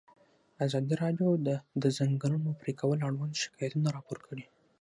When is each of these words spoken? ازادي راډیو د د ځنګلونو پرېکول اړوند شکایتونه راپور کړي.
ازادي 0.65 0.93
راډیو 1.03 1.29
د 1.47 1.49
د 1.81 1.83
ځنګلونو 1.97 2.49
پرېکول 2.61 2.97
اړوند 3.07 3.33
شکایتونه 3.43 3.87
راپور 3.95 4.17
کړي. 4.27 4.45